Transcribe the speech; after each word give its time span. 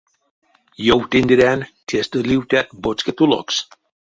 Ёвтындерян, 0.95 1.59
тестэ 1.87 2.19
ливтят 2.27 2.67
боцькатулокс. 2.81 3.55